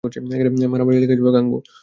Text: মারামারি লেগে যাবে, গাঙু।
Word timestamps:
মারামারি 0.71 0.97
লেগে 1.01 1.15
যাবে, 1.19 1.31
গাঙু। 1.35 1.57